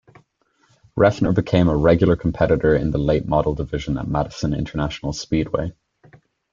Reffner 0.97 1.35
became 1.35 1.69
a 1.69 1.77
regular 1.77 2.15
competitor 2.15 2.75
in 2.75 2.89
the 2.89 2.97
late 2.97 3.27
model 3.27 3.53
division 3.53 3.99
at 3.99 4.07
Madison 4.07 4.51
International 4.55 5.13
Speedway. 5.13 5.73